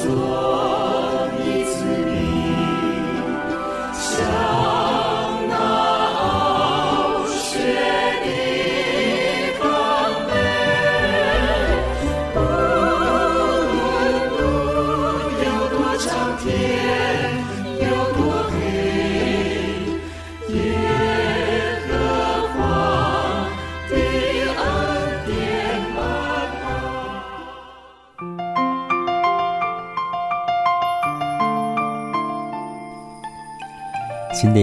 [0.00, 0.49] 新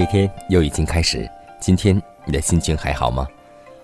[0.08, 3.28] 天又已经开始，今天你的心情还好吗？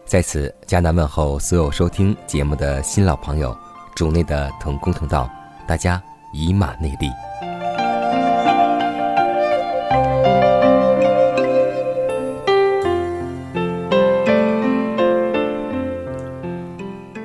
[0.06, 3.56] 在此，迦南问候所有收听节目的新老朋友，
[3.96, 5.30] 主内的同工同道，
[5.68, 6.02] 大家
[6.34, 7.10] 以马内利。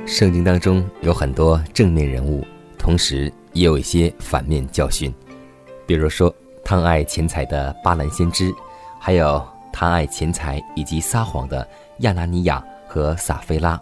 [0.06, 2.44] 圣经当中有很多正面人物，
[2.76, 5.14] 同时也有一些反面教训，
[5.86, 6.34] 比如说。
[6.64, 8.52] 贪爱钱财的巴兰先知，
[9.08, 9.42] 还有
[9.72, 11.66] 贪爱钱财以及撒谎的
[12.00, 13.80] 亚拿尼亚和撒菲拉。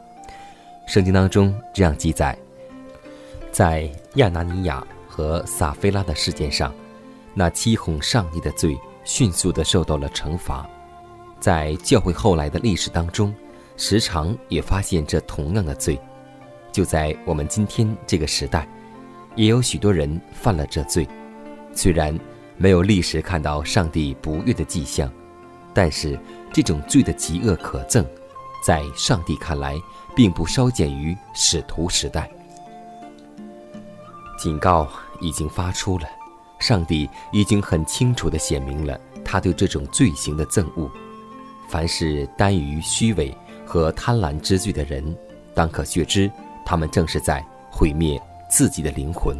[0.86, 2.38] 圣经当中这样记载：
[3.50, 6.72] 在亚拿尼亚和撒菲拉的事件上，
[7.34, 10.64] 那欺哄上帝的罪迅速地受到了惩罚。
[11.40, 13.34] 在教会后来的历史当中，
[13.76, 16.00] 时常也发现这同样的罪。
[16.70, 18.64] 就在我们今天这个时代，
[19.34, 21.04] 也有许多人犯了这罪，
[21.74, 22.16] 虽然。
[22.58, 25.10] 没有历史看到上帝不悦的迹象，
[25.74, 26.18] 但是
[26.52, 28.04] 这种罪的极恶可憎，
[28.64, 29.76] 在上帝看来
[30.14, 32.30] 并不稍减于使徒时代。
[34.38, 34.88] 警告
[35.20, 36.08] 已经发出了，
[36.58, 40.90] 上帝已经很清楚地显明了他对这种罪行的憎恶。
[41.68, 43.36] 凡是耽于虚伪
[43.66, 45.14] 和贪婪之罪的人，
[45.54, 46.30] 当可确知，
[46.64, 48.18] 他们正是在毁灭
[48.48, 49.36] 自己的灵魂。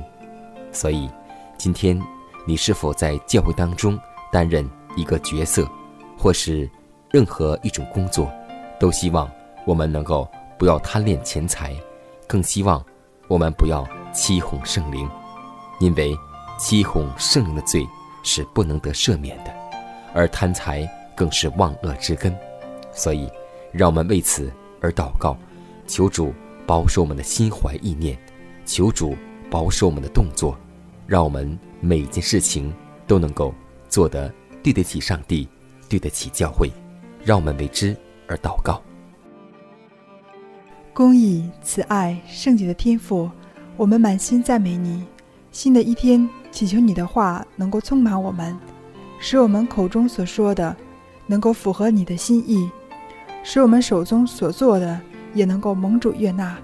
[0.71, 1.09] 所以，
[1.57, 1.99] 今天。
[2.49, 3.99] 你是否在教会当中
[4.31, 4.65] 担任
[4.97, 5.69] 一个角色，
[6.17, 6.71] 或是
[7.11, 8.31] 任何一种工作，
[8.79, 9.29] 都希望
[9.67, 11.75] 我们能够不要贪恋钱财，
[12.29, 12.83] 更希望
[13.27, 15.11] 我们不要欺哄圣灵，
[15.81, 16.17] 因为
[16.57, 17.85] 欺哄圣灵的罪
[18.23, 19.53] 是不能得赦免的，
[20.15, 22.33] 而贪财更是万恶之根。
[22.93, 23.29] 所以，
[23.73, 25.37] 让我们为此而祷告，
[25.89, 26.33] 求主
[26.65, 28.17] 保守我们的心怀意念，
[28.65, 29.17] 求主
[29.51, 30.57] 保守我们的动作，
[31.09, 31.59] 让我们。
[31.81, 32.73] 每一件事情
[33.07, 33.55] 都能够
[33.89, 34.33] 做得
[34.63, 35.49] 对得起上帝，
[35.89, 36.71] 对得起教会，
[37.25, 38.83] 让我们为之而祷告。
[40.93, 43.31] 公义、慈爱、圣洁的天赋，
[43.77, 45.05] 我们满心赞美你。
[45.53, 48.59] 新的一天，祈求你的话能够充满我们，
[49.21, 50.75] 使我们口中所说的
[51.27, 52.71] 能够符合你的心意，
[53.43, 55.01] 使我们手中所做的
[55.35, 56.59] 也能够蒙主悦纳。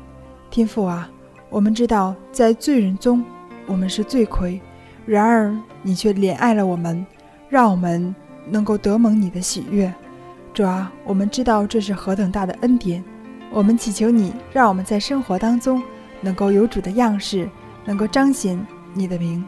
[0.51, 1.11] 天父啊，
[1.49, 3.25] 我们知道在罪人中，
[3.67, 4.61] 我们是罪魁。
[5.05, 7.05] 然而，你却怜爱了我们，
[7.49, 8.15] 让我们
[8.49, 9.93] 能够得蒙你的喜悦。
[10.55, 13.03] 主啊，我们知道这是何等大的恩典。
[13.51, 15.83] 我们祈求你，让我们在生活当中
[16.21, 17.49] 能够有主的样式，
[17.85, 18.59] 能够彰显
[18.95, 19.45] 你的名，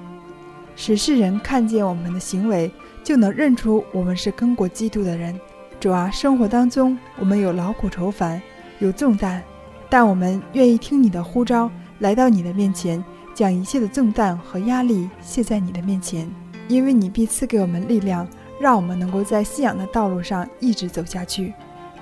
[0.77, 2.71] 使世人看见我们的行为，
[3.03, 5.39] 就能认出我们是跟过基督的人。
[5.79, 8.43] 主啊，生活当中我们有劳苦愁烦，
[8.81, 9.41] 有重担，
[9.89, 13.03] 但我们愿意听你的呼召，来到你的面前。
[13.35, 16.31] 将一切的重担和压力卸在你的面前，
[16.69, 18.27] 因为你必赐给我们力量，
[18.61, 21.53] 让我们能够在信仰的道路上一直走下去。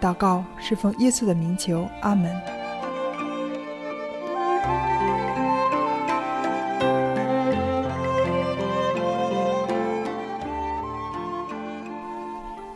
[0.00, 2.30] 祷告是奉耶稣的名求，阿门。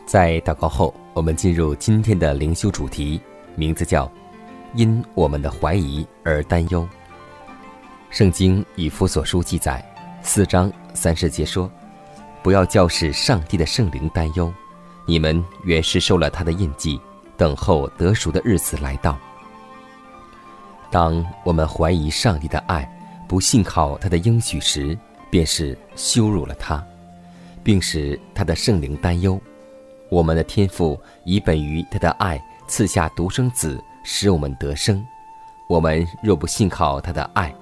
[0.05, 3.21] 在祷告后，我们进入今天的灵修主题，
[3.55, 4.09] 名字叫
[4.73, 6.87] “因我们的怀疑而担忧”。
[8.09, 9.83] 圣经以弗所书记载，
[10.21, 11.69] 四章三十节说
[12.41, 14.51] ：“不要叫使上帝的圣灵担忧，
[15.05, 16.99] 你们原是受了他的印记，
[17.35, 19.17] 等候得赎的日子来到。”
[20.89, 22.89] 当我们怀疑上帝的爱，
[23.27, 24.97] 不信靠他的应许时，
[25.29, 26.81] 便是羞辱了他，
[27.61, 29.39] 并使他的圣灵担忧。
[30.09, 35.05] 我们的天赋以本于他的爱赐下独生子，使我们得生。
[35.67, 37.53] 我们若不信靠他的爱，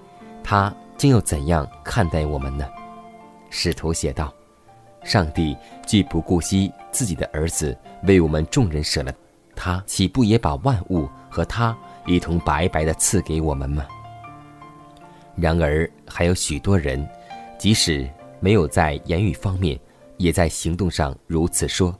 [0.47, 2.69] 他将又怎样看待我们呢？
[3.49, 4.31] 使徒写道
[5.03, 5.57] ：“上帝
[5.87, 9.11] 既不顾惜自己的儿子，为我们众人舍了
[9.55, 11.75] 他，岂不也把万物和他
[12.05, 13.87] 一同白白的赐给我们吗？”
[15.35, 17.09] 然而，还有许多人，
[17.57, 18.07] 即使
[18.39, 19.79] 没有在言语方面，
[20.17, 21.97] 也在行动上如此说：“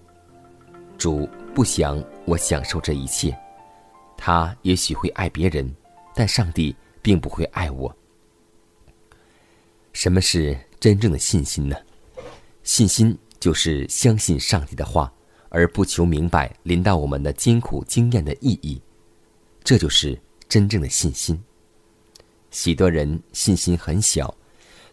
[0.99, 3.35] 主不想我享受这一切。”
[4.15, 5.67] 他也许会爱别人，
[6.13, 7.93] 但上帝并不会爱我。
[9.95, 11.75] 什么是真正的信心呢？
[12.63, 15.11] 信心就是相信上帝的话，
[15.47, 18.81] 而不求明白临到我们的艰苦经验的意义。
[19.63, 20.19] 这就是
[20.49, 21.41] 真正的信心。
[22.51, 24.35] 许多人信心很小，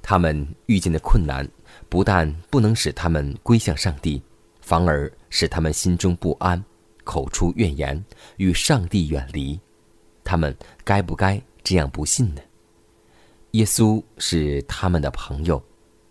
[0.00, 1.46] 他们遇见的困难
[1.88, 4.22] 不但不能使他们归向上帝，
[4.60, 6.64] 反而使他们心中不安，
[7.02, 8.02] 口出怨言，
[8.36, 9.58] 与上帝远离。
[10.22, 12.40] 他们该不该这样不信呢？
[13.52, 15.62] 耶稣是他们的朋友，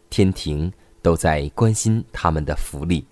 [0.09, 0.71] 天庭
[1.01, 3.05] 都在关心他们的福利，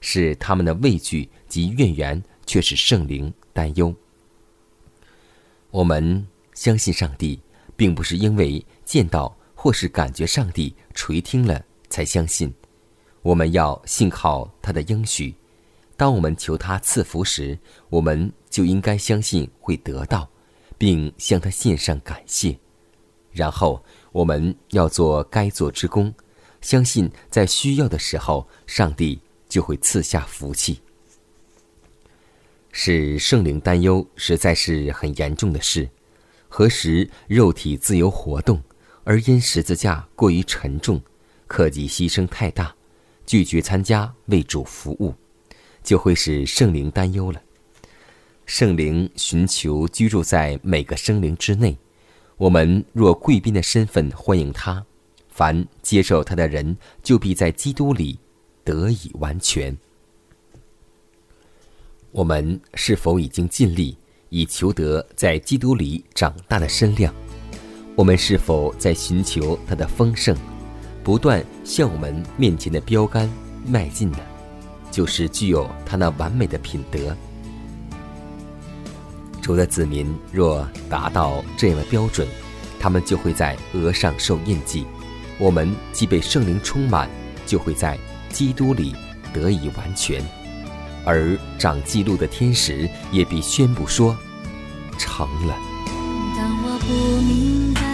[0.00, 3.94] 是他们的畏惧及怨言，却使圣灵担忧。
[5.70, 7.38] 我们相信上帝。
[7.80, 12.52] 并不是因为见到或是感觉上帝垂听了才相信，
[13.22, 15.34] 我们要信靠他的应许。
[15.96, 20.28] 当我们求他赐福时，我们就应该相信会得到，
[20.76, 22.54] 并向他献上感谢。
[23.32, 26.12] 然后我们要做该做之功，
[26.60, 30.80] 相信在需要的时候，上帝就会赐下福气。
[32.72, 35.88] 使圣灵担忧，实在是很严重的事。
[36.48, 38.62] 何时肉体自由活动，
[39.04, 41.00] 而因十字架过于沉重，
[41.46, 42.74] 克己牺牲太大，
[43.26, 45.14] 拒绝参加为主服务，
[45.82, 47.40] 就会使圣灵担忧了。
[48.46, 51.78] 圣灵寻求居住在每个生灵之内，
[52.40, 54.82] 我们若贵宾的身份欢迎他，
[55.28, 58.18] 凡接受他的人，就必在基督里
[58.64, 59.76] 得以完全。
[62.12, 63.94] 我们是否已经尽力？
[64.30, 67.14] 以求得在基督里长大的身量，
[67.94, 70.34] 我们是否在寻求他的丰盛，
[71.04, 73.30] 不断向我们面前的标杆
[73.66, 74.18] 迈进呢？
[74.90, 77.14] 就是具有他那完美的品德。
[79.40, 82.26] 主的子民若达到这样的标准，
[82.78, 84.86] 他们就会在额上受印记。
[85.38, 87.08] 我们既被圣灵充满，
[87.46, 87.98] 就会在
[88.28, 88.94] 基督里
[89.32, 90.22] 得以完全。
[91.04, 94.16] 而长记录的天使也必宣布说
[94.98, 95.56] ：“成了。”
[96.36, 97.89] 当我不明白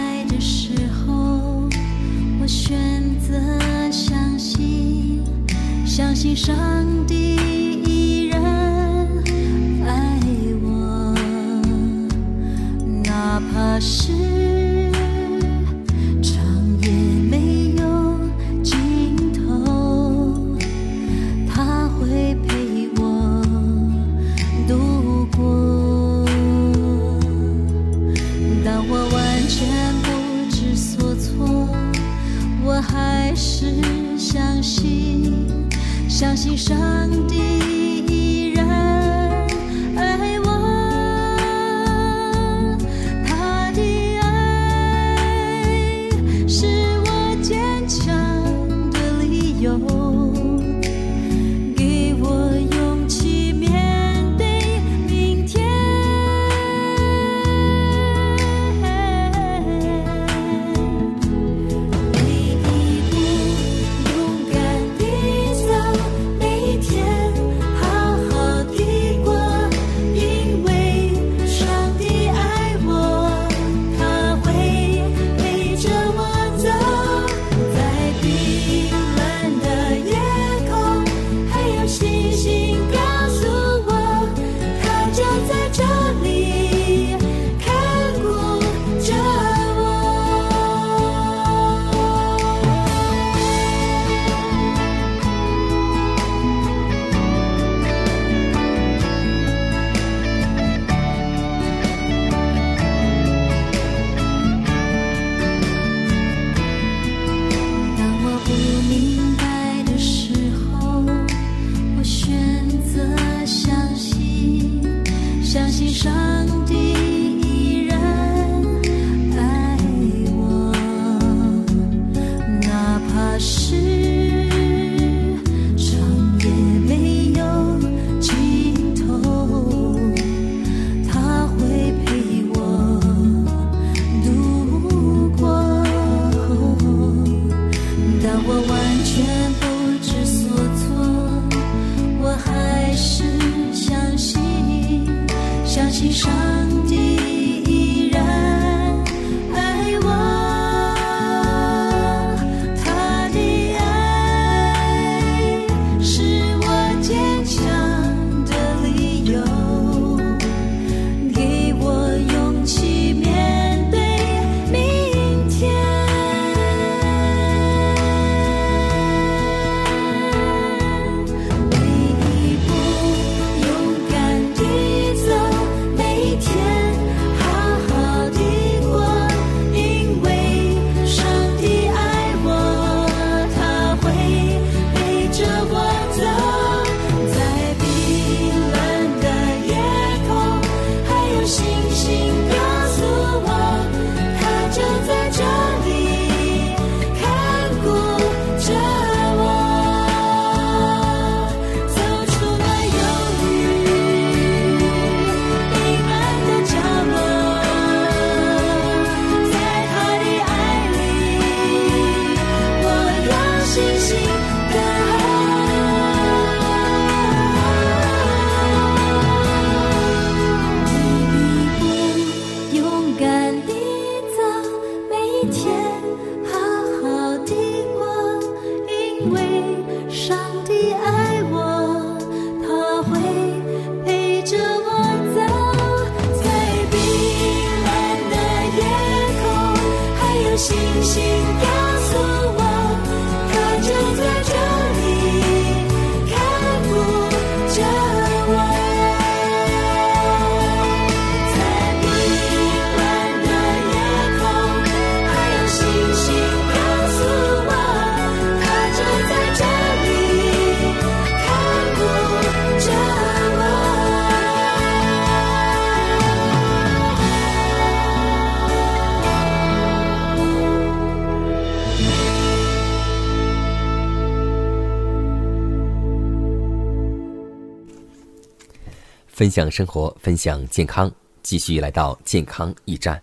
[279.37, 281.13] 分享生活，分享健康，
[281.43, 283.21] 继续来到健康驿站。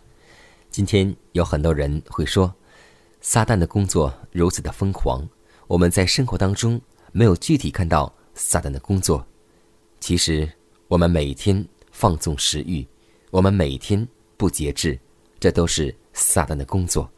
[0.71, 2.55] 今天有很多人会说，
[3.21, 5.29] 撒旦的工作如此的疯狂，
[5.67, 6.81] 我们在生活当中
[7.11, 9.27] 没有具体看到撒旦的工作。
[9.99, 10.49] 其实，
[10.87, 12.87] 我们每天放纵食欲，
[13.33, 14.07] 我们每天
[14.37, 14.97] 不节制，
[15.41, 17.11] 这都是撒旦的工作。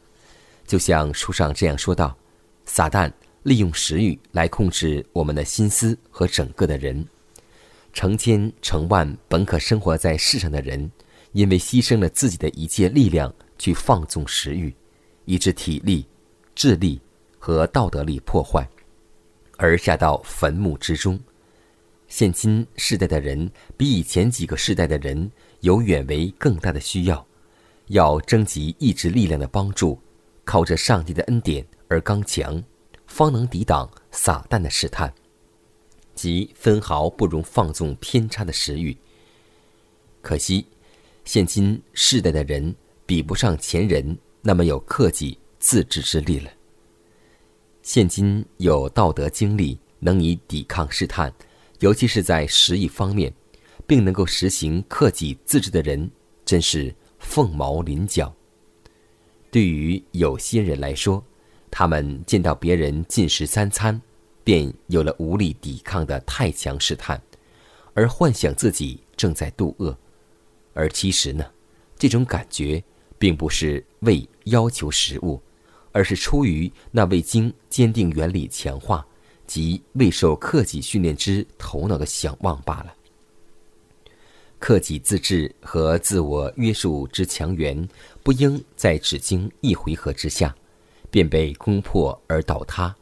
[0.67, 2.17] 就像书上这样说道：
[2.65, 3.13] 撒旦
[3.43, 7.07] 利用食欲来控制我们的心思和整个的人。
[7.97, 10.91] 成千成万本可生活在世上的人，
[11.33, 14.71] 因为牺牲了自己的一切力量去放纵食欲，
[15.25, 16.07] 以致体力、
[16.55, 17.01] 智力
[17.39, 18.69] 和道德力破坏，
[19.57, 21.19] 而下到坟墓之中。
[22.07, 27.27] 现今世代的人比以前几个世代的人有远为更大的需要，
[27.87, 29.99] 要征集意志力量的帮助，
[30.45, 32.63] 靠着上帝的恩典而刚强，
[33.07, 35.11] 方能抵挡撒旦的试探。
[36.17, 38.97] 即分毫不容放纵偏差的食欲。
[40.21, 40.67] 可惜，
[41.25, 42.75] 现今世代的人
[43.07, 46.51] 比不上前人那么有克己自制之力了。
[47.83, 51.33] 现今有道德经历能以抵抗试探，
[51.79, 53.33] 尤其是在食欲方面，
[53.87, 56.11] 并能够实行克己自制的人，
[56.45, 58.35] 真是凤毛麟角。
[59.51, 61.23] 对于有些人来说，
[61.71, 64.01] 他们见到别人进食三餐。
[64.47, 67.21] 便有了无力抵抗的太强试探，
[67.95, 69.99] 而幻想自己正在度饿，
[70.73, 71.45] 而其实呢，
[71.99, 72.81] 这种感觉
[73.19, 75.43] 并不是为要求食物，
[75.91, 79.05] 而是出于那未经坚定原理强化
[79.49, 82.95] 及未受克己训练之头脑的想望罢了。
[84.61, 87.89] 克己自制和自我约束之强援，
[88.23, 90.55] 不应在只经一回合之下，
[91.11, 92.95] 便被攻破而倒塌。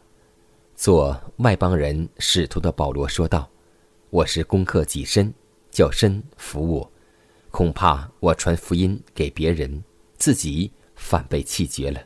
[0.85, 3.49] 做外邦人使徒的保罗说道
[4.13, 5.33] ：“我是攻克己身，
[5.71, 6.93] 叫身服我。
[7.51, 9.83] 恐怕我传福音给别人，
[10.19, 11.99] 自己反被气绝了。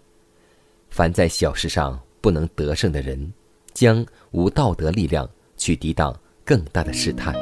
[0.90, 3.32] 凡在小事上不能得胜的人，
[3.75, 7.35] 将无道德力量去抵挡更大的试探。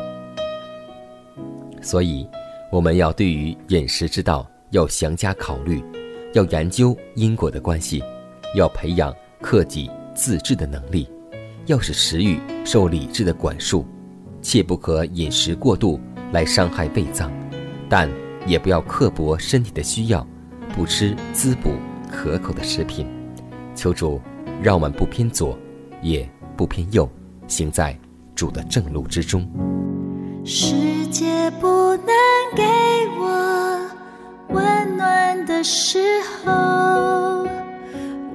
[1.82, 2.26] 所以，
[2.72, 5.84] 我们要对于饮食之道要详加考虑，
[6.32, 8.02] 要研究因果的关系，
[8.54, 11.06] 要培养克己自制的能力。”
[11.66, 13.84] 要使食欲受理智的管束，
[14.40, 16.00] 切不可饮食过度
[16.32, 17.30] 来伤害胃脏，
[17.88, 18.08] 但
[18.46, 20.26] 也不要刻薄身体的需要，
[20.74, 21.72] 不吃滋补
[22.10, 23.06] 可口的食品。
[23.74, 24.20] 求主
[24.62, 25.58] 让我们不偏左，
[26.00, 27.08] 也不偏右，
[27.48, 27.98] 行在
[28.34, 29.46] 主的正路之中。
[30.44, 32.06] 世界不能
[32.54, 32.62] 给
[33.18, 33.90] 我
[34.50, 35.98] 温暖的时
[36.44, 36.52] 候，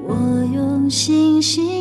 [0.05, 0.15] 我
[0.53, 1.80] 用星星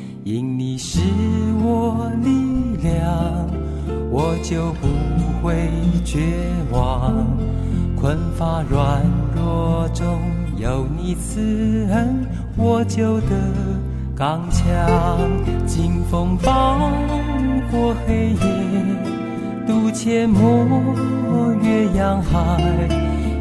[0.23, 0.99] 因你是
[1.63, 3.49] 我力量，
[4.11, 4.87] 我就不
[5.41, 5.67] 会
[6.05, 6.19] 绝
[6.71, 7.25] 望。
[7.99, 9.01] 困乏软
[9.35, 10.19] 弱中
[10.57, 12.23] 有你慈恩，
[12.55, 13.29] 我就得
[14.15, 14.67] 刚强。
[15.65, 16.77] 经风暴
[17.71, 18.37] 过黑夜，
[19.65, 22.61] 渡阡陌越洋海，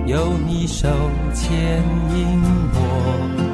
[0.06, 0.88] 有你手
[1.34, 1.82] 牵
[2.16, 2.40] 引
[2.72, 3.49] 我。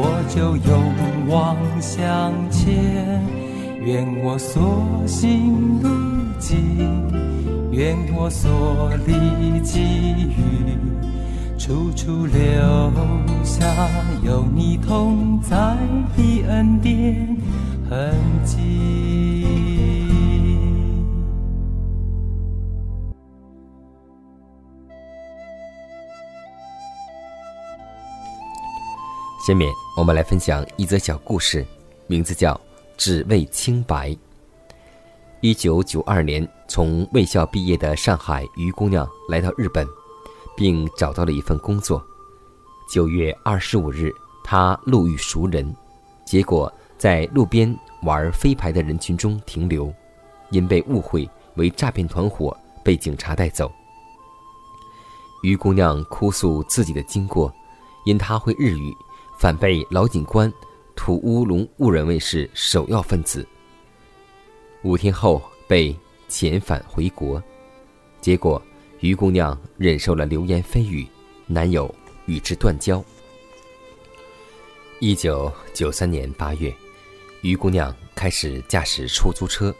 [0.00, 3.20] 我就勇往向前，
[3.84, 5.88] 愿我所行路
[6.38, 6.56] 径，
[7.72, 9.80] 愿我所立给
[10.36, 10.38] 予，
[11.58, 12.38] 处处留
[13.42, 13.66] 下
[14.22, 15.76] 有你同在
[16.16, 17.36] 的恩典
[17.90, 18.54] 痕迹。
[29.46, 31.66] 下面我们来分享一则小故事，
[32.06, 32.54] 名字叫
[32.96, 34.10] 《只为清白》。
[35.40, 39.84] 一九九二年，从卫校毕业的上海于姑娘来到日本，
[40.56, 42.00] 并找到了一份工作。
[42.88, 44.12] 九月二十五日，
[44.44, 45.74] 她路遇熟人，
[46.24, 49.92] 结果在路边玩飞牌的人群中停留，
[50.50, 53.68] 因被误会为诈骗团伙，被警察带走。
[55.42, 57.52] 于姑娘哭诉自己的经过，
[58.04, 58.94] 因她会日语。
[59.38, 60.52] 反被老警官
[60.96, 63.46] 土乌龙误认为是首要分子。
[64.82, 65.96] 五天后被
[66.28, 67.40] 遣返回国，
[68.20, 68.60] 结果
[68.98, 71.06] 于姑娘忍受了流言蜚语，
[71.46, 71.92] 男友
[72.26, 73.02] 与之断交。
[74.98, 76.74] 一九九三年八月，
[77.42, 79.72] 于姑娘开始驾驶出租车。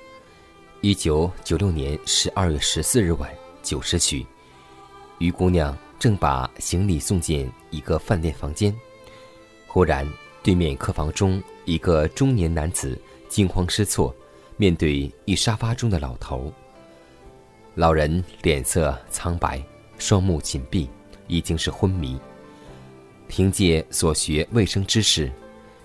[0.82, 3.28] 一九九六年十二月十四日晚
[3.60, 4.24] 九时许，
[5.18, 8.72] 于姑娘正把行李送进一个饭店房间。
[9.78, 10.04] 忽然，
[10.42, 14.12] 对面客房中一个中年男子惊慌失措，
[14.56, 16.52] 面对一沙发中的老头。
[17.76, 19.62] 老人脸色苍白，
[19.96, 20.90] 双目紧闭，
[21.28, 22.18] 已经是昏迷。
[23.28, 25.30] 凭借所学卫生知识，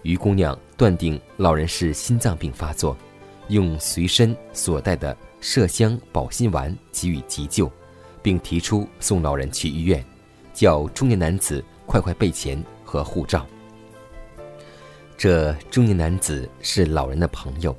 [0.02, 2.98] 于姑娘断定老人是心脏病发作，
[3.50, 7.72] 用随身所带的麝香保心丸给予急救，
[8.24, 10.04] 并提出送老人去医院，
[10.52, 13.46] 叫中年男子快快备钱和护照。
[15.18, 17.76] 这中年男子是老人的朋友，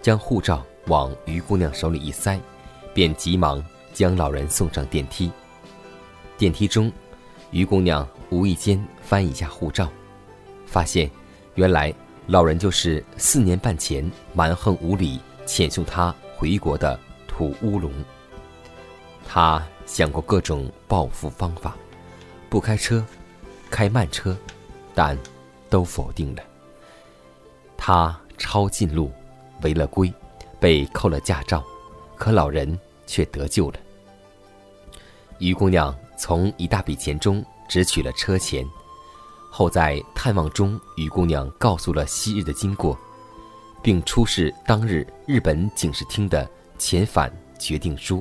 [0.00, 2.40] 将护照往于姑娘手里一塞，
[2.94, 5.30] 便急忙将老人送上电梯。
[6.38, 6.90] 电梯中，
[7.50, 9.90] 于姑娘无意间翻一下护照，
[10.64, 11.10] 发现
[11.54, 11.92] 原来
[12.26, 17.92] 老人就是四年半前蛮横无理遣送她回国的土乌龙。
[19.26, 21.76] 她想过各种报复方法，
[22.48, 23.04] 不开车，
[23.70, 24.36] 开慢车，
[24.94, 25.18] 但
[25.68, 26.42] 都否定了。
[27.86, 29.12] 他抄近路，
[29.62, 30.12] 违了规，
[30.58, 31.62] 被扣了驾照，
[32.16, 33.78] 可老人却得救了。
[35.38, 38.68] 于姑娘从一大笔钱中只取了车钱，
[39.52, 42.98] 后在探望中，于姑娘告诉了昔日的经过，
[43.84, 48.20] 并出示当日日本警视厅的遣返决定书。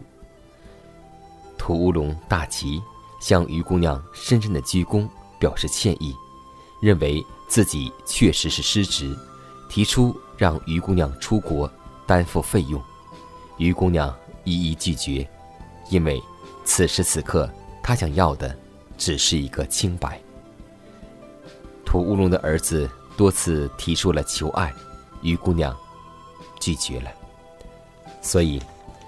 [1.58, 2.80] 土乌龙大吉，
[3.19, 6.15] 向于姑娘深深的鞠躬，表示歉意，
[6.84, 9.17] 认为自己确实是失职，
[9.69, 11.69] 提出让于姑娘出国
[12.06, 12.82] 担负费用，
[13.58, 15.28] 于姑娘一一拒绝，
[15.89, 16.21] 因为。
[16.67, 17.47] 此时此刻，
[17.84, 18.58] 她想要的
[18.97, 20.19] 只是一个清白。
[21.86, 24.73] 土乌龙的儿子多次提出了求爱，
[25.21, 25.78] 于姑娘
[26.60, 27.12] 拒绝了。
[28.19, 28.60] 所以，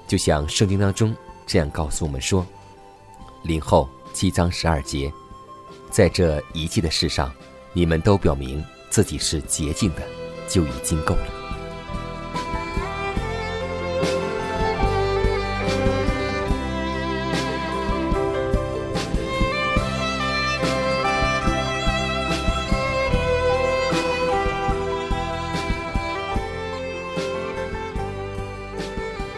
[0.08, 1.15] 就像圣经当中
[1.48, 2.46] 这样告诉我们说
[3.41, 5.12] ：“林后七章十二节，
[5.89, 7.34] 在这一切的事上，
[7.74, 10.04] 你们都表明自己是洁净的，
[10.47, 11.21] 就已经够了。”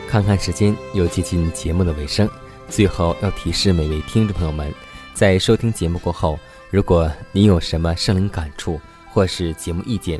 [0.07, 2.27] 看看时间，又接近节目的尾声。
[2.67, 4.73] 最后要提示每位听众朋友们，
[5.13, 6.37] 在收听节目过后，
[6.71, 10.19] 如果您有什么生灵感触或是节目意见，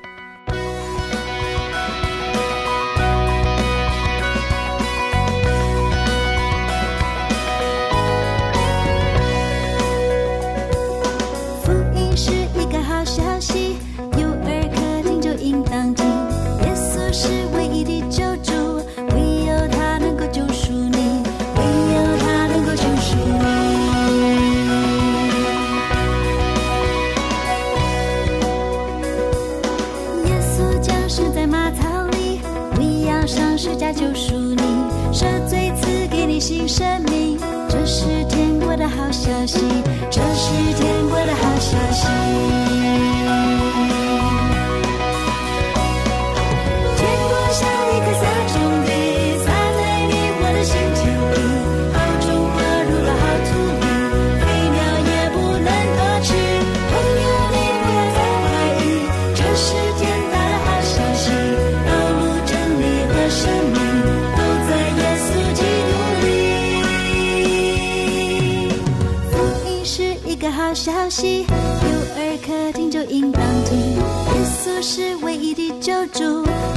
[36.51, 37.39] 新生命。
[37.69, 39.61] 这是天国的好消息，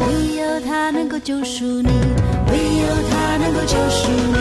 [0.01, 1.89] 唯有他能够救赎你，
[2.51, 4.39] 唯有他能够救赎你。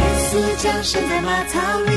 [0.00, 1.92] 耶稣降生在马槽里，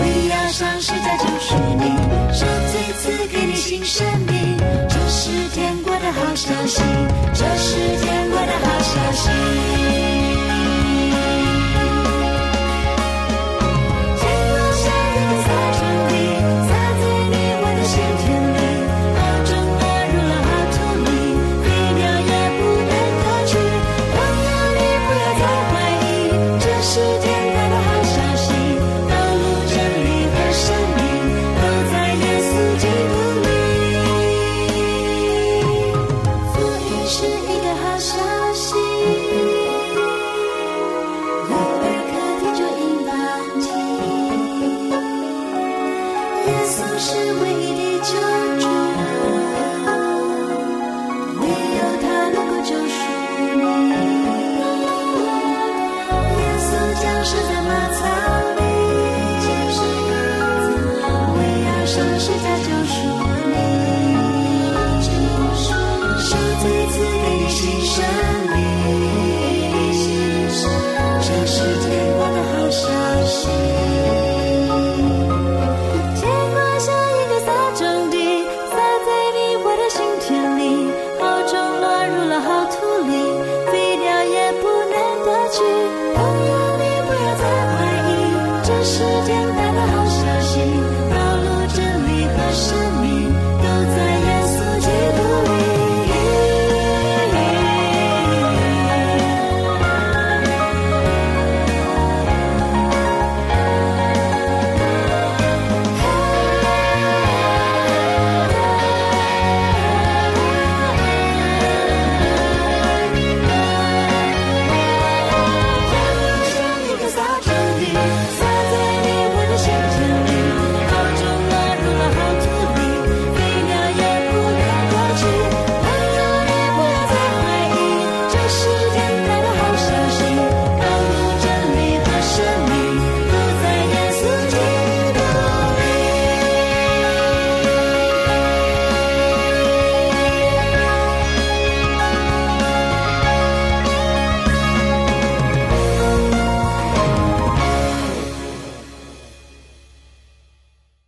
[0.00, 1.84] 为要上十架救赎你，
[2.32, 4.56] 赦罪赐给你新生命。
[4.88, 6.82] 这是天国的好消息，
[7.34, 10.21] 这是天国的好消息。